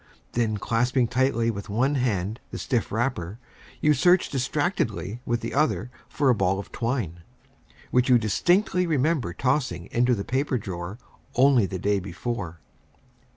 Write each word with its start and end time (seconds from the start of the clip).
Then, 0.31 0.57
clasping 0.57 1.07
tightly 1.09 1.51
with 1.51 1.69
one 1.69 1.93
hand 1.93 2.39
the 2.49 2.57
stiff 2.57 2.91
wrapper, 2.91 3.37
you 3.81 3.93
search 3.93 4.29
distractedly 4.29 5.19
with 5.27 5.41
the 5.41 5.53
other 5.53 5.91
for 6.09 6.27
a 6.31 6.33
ball 6.33 6.57
of 6.57 6.71
twine, 6.71 7.19
which 7.91 8.09
you 8.09 8.17
distinctly 8.17 8.87
remember 8.87 9.31
tossing 9.31 9.85
into 9.91 10.15
the 10.15 10.25
paper 10.25 10.57
drawer 10.57 10.97
only 11.35 11.67
the 11.67 11.77
day 11.77 11.99
before. 11.99 12.61